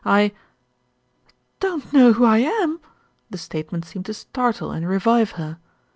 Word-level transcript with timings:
I" 0.03 0.31
"Don't 1.59 1.93
know 1.93 2.13
who 2.13 2.25
I 2.25 2.39
am!" 2.39 2.79
The 3.29 3.37
statement 3.37 3.85
seemed 3.85 4.07
to 4.07 4.15
startle 4.15 4.71
and 4.71 4.89
revive 4.89 5.33
her. 5.33 5.59